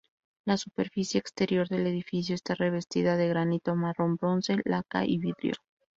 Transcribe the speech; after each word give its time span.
La 0.47 0.57
superficie 0.57 1.19
exterior 1.19 1.67
del 1.67 1.85
edificio 1.85 2.33
está 2.33 2.55
revestida 2.55 3.17
de 3.17 3.27
granito 3.27 3.75
marrón, 3.75 4.15
bronce, 4.15 4.57
laca 4.65 5.05
y 5.05 5.19
vidrio. 5.19 5.53